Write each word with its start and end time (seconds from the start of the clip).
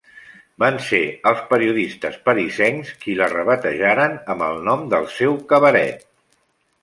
Van 0.61 0.77
ser 0.85 1.01
els 1.31 1.41
periodistes 1.51 2.15
parisencs 2.29 2.89
qui 3.03 3.13
la 3.19 3.27
rebatejaren 3.33 4.17
amb 4.35 4.45
el 4.49 4.57
nom 4.69 4.87
del 4.95 5.05
seu 5.19 5.37
cabaret. 5.53 6.05